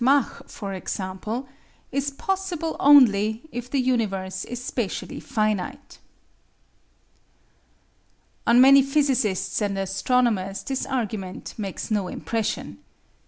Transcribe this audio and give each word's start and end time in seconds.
Mach, 0.03 0.41
for 0.49 0.73
example 0.73 1.47
is 1.91 2.09
possible 2.09 2.75
only 2.79 3.43
if 3.51 3.69
the 3.69 3.77
universe 3.79 4.45
is 4.45 4.59
spatially 4.59 5.19
finite. 5.19 5.99
On 8.47 8.59
many 8.59 8.81
physicists 8.81 9.61
and 9.61 9.77
astronomers 9.77 10.63
this 10.63 10.87
argument 10.87 11.53
makes 11.55 11.91
no 11.91 12.07
impression. 12.07 12.79